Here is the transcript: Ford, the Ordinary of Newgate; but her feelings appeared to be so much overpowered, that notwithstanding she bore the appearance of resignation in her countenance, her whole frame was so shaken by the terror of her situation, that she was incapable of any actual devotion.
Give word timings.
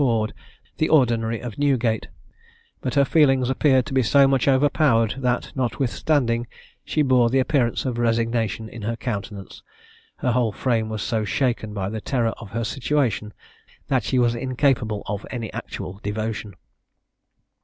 Ford, 0.01 0.33
the 0.79 0.89
Ordinary 0.89 1.39
of 1.41 1.59
Newgate; 1.59 2.07
but 2.81 2.95
her 2.95 3.05
feelings 3.05 3.51
appeared 3.51 3.85
to 3.85 3.93
be 3.93 4.01
so 4.01 4.27
much 4.27 4.47
overpowered, 4.47 5.13
that 5.19 5.51
notwithstanding 5.55 6.47
she 6.83 7.03
bore 7.03 7.29
the 7.29 7.37
appearance 7.37 7.85
of 7.85 7.99
resignation 7.99 8.67
in 8.67 8.81
her 8.81 8.95
countenance, 8.95 9.61
her 10.15 10.31
whole 10.31 10.51
frame 10.53 10.89
was 10.89 11.03
so 11.03 11.23
shaken 11.23 11.71
by 11.71 11.87
the 11.87 12.01
terror 12.01 12.33
of 12.39 12.49
her 12.49 12.63
situation, 12.63 13.31
that 13.89 14.03
she 14.03 14.17
was 14.17 14.33
incapable 14.33 15.03
of 15.05 15.23
any 15.29 15.53
actual 15.53 15.99
devotion. 16.01 16.55